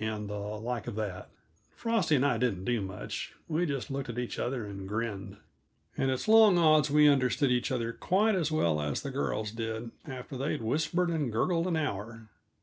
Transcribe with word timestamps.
and 0.00 0.30
the 0.30 0.38
like 0.38 0.86
of 0.86 0.94
that. 0.94 1.28
Frosty 1.76 2.16
and 2.16 2.24
I 2.24 2.38
didn't 2.38 2.64
do 2.64 2.80
much; 2.80 3.34
we 3.48 3.66
just 3.66 3.90
looked 3.90 4.08
at 4.08 4.18
each 4.18 4.38
other 4.38 4.64
and 4.64 4.88
grinned. 4.88 5.36
And 5.94 6.10
it's 6.10 6.26
long 6.26 6.56
odds 6.56 6.90
we 6.90 7.06
understood 7.06 7.50
each 7.50 7.70
other 7.70 7.92
quite 7.92 8.34
as 8.34 8.50
well 8.50 8.80
as 8.80 9.02
the 9.02 9.10
girls 9.10 9.50
did 9.50 9.90
after 10.08 10.38
they'd 10.38 10.62
whispered 10.62 11.10
and 11.10 11.30
gurgled 11.30 11.66
an 11.66 11.76
hour. 11.76 12.28